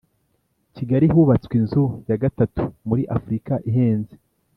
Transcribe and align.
kigali 0.75 1.05
hubatswe 1.13 1.53
inzu 1.61 1.83
ya 2.09 2.17
gatatu 2.23 2.61
muri 2.87 3.03
afurika 3.15 3.53
ihenze 3.69 4.15